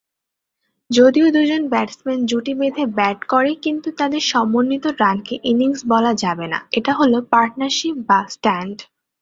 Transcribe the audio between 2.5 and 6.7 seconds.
বেঁধে ব্যাট করে, কিন্তু তাদের সমন্বিত রানকে ইনিংস বলা যাবে না,